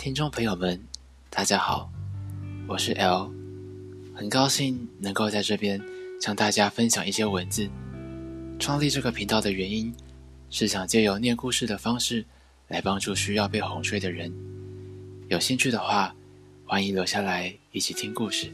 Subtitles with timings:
[0.00, 0.82] 听众朋友们
[1.28, 1.92] 大家好
[2.66, 3.30] 我是 l
[4.14, 5.78] 很高兴能够在这边
[6.18, 7.68] 向大家分享一些文字。
[8.58, 9.94] 创立这个频道的原因
[10.48, 12.24] 是想借由念故事的方式
[12.68, 14.32] 来帮助需要被哄睡的人。
[15.28, 16.16] 有兴趣的话
[16.64, 18.50] 欢迎留下来一起听故事。